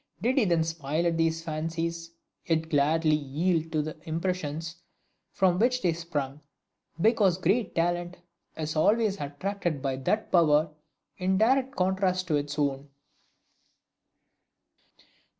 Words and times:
Did 0.19 0.39
he 0.39 0.45
then 0.45 0.63
smile 0.63 1.05
at 1.05 1.15
these 1.15 1.43
fancies, 1.43 2.09
yet 2.47 2.69
gladly 2.69 3.15
yield 3.15 3.71
to 3.71 3.83
the 3.83 3.95
impressions 4.09 4.77
from 5.31 5.59
which 5.59 5.83
they 5.83 5.93
sprung, 5.93 6.41
because 6.99 7.37
great 7.37 7.75
talent 7.75 8.17
is 8.57 8.75
always 8.75 9.21
attracted 9.21 9.79
by 9.79 9.97
that 9.97 10.31
power 10.31 10.71
in 11.17 11.37
direct 11.37 11.75
contrast 11.75 12.27
to 12.29 12.35
its 12.35 12.57
own? 12.57 12.89